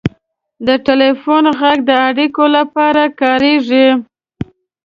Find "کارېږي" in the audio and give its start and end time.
3.21-3.87